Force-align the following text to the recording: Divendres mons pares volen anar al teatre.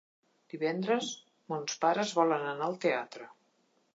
Divendres 0.53 1.09
mons 1.53 1.77
pares 1.85 2.15
volen 2.21 2.47
anar 2.53 2.69
al 2.71 2.79
teatre. 2.87 3.31